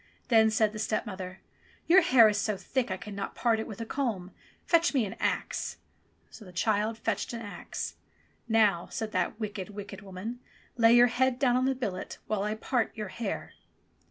[0.29, 1.41] Then said the stepmother,
[1.85, 4.31] "Your hair is so thick I cannot part it with a comb;
[4.65, 5.77] fetch me an axe!"
[6.31, 7.97] So the child fetched an axe.
[8.47, 10.39] Now," said that wicked, wicked woman,
[10.75, 13.53] "lay your head down on the billet while I part your hair."